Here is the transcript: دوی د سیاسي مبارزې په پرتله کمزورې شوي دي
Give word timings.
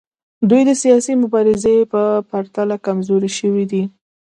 دوی 0.49 0.61
د 0.65 0.71
سیاسي 0.83 1.13
مبارزې 1.23 1.75
په 1.93 2.01
پرتله 2.29 2.75
کمزورې 2.85 3.31
شوي 3.39 3.65
دي 3.71 3.83